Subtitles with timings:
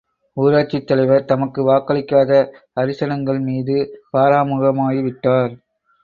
[0.37, 2.31] ஊராட்சித் தலைவர் தமக்கு வாக்களிக்காத
[2.75, 3.75] அரிசனங்கள் மீது
[4.13, 5.53] பராமுகமாகி விட்டார்!